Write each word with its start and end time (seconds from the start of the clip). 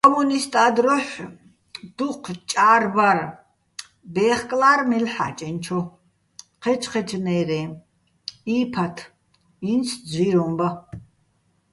კო́მუნისტა́ 0.05 0.69
დროჰ̦ 0.75 1.09
დუჴ 1.97 2.25
ჭა́რ 2.49 2.83
ბარ, 2.95 3.19
ბე́ხკლა́რ 4.13 4.79
მელ'ჰ̦ა́ჭენჩო, 4.89 5.79
ჴეჩჴეჩნაჲრეჼ, 6.61 7.61
ი́ფათ, 8.57 8.97
ინც 9.71 9.87
ძვიროჼ 10.09 10.47
ბა. 10.57 10.69